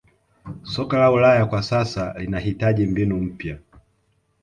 [0.63, 3.57] soka la ulaya kwa sasa linahitaji mbinu mpya